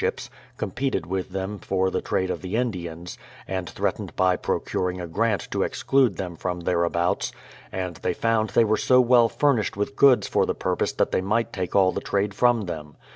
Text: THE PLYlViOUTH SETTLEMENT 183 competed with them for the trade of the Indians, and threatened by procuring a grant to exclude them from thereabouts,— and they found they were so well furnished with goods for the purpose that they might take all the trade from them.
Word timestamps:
THE 0.01 0.07
PLYlViOUTH 0.07 0.21
SETTLEMENT 0.23 0.79
183 0.81 0.97
competed 0.97 1.05
with 1.05 1.29
them 1.29 1.59
for 1.59 1.91
the 1.91 2.01
trade 2.01 2.31
of 2.31 2.41
the 2.41 2.55
Indians, 2.55 3.19
and 3.47 3.69
threatened 3.69 4.15
by 4.15 4.35
procuring 4.35 4.99
a 4.99 5.05
grant 5.05 5.41
to 5.51 5.61
exclude 5.61 6.17
them 6.17 6.35
from 6.35 6.61
thereabouts,— 6.61 7.31
and 7.71 7.97
they 7.97 8.15
found 8.15 8.49
they 8.49 8.65
were 8.65 8.77
so 8.77 8.99
well 8.99 9.29
furnished 9.29 9.77
with 9.77 9.95
goods 9.95 10.27
for 10.27 10.47
the 10.47 10.55
purpose 10.55 10.93
that 10.93 11.11
they 11.11 11.21
might 11.21 11.53
take 11.53 11.75
all 11.75 11.91
the 11.91 12.01
trade 12.01 12.33
from 12.33 12.61
them. 12.63 12.95